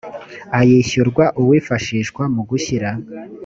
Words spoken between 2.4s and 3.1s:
gushyira